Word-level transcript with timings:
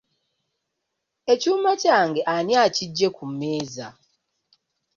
Ekyuma 1.33 1.71
kyange 1.81 2.21
ani 2.35 2.53
akiggye 2.65 3.07
ku 3.15 3.23
mmeeza? 3.29 3.87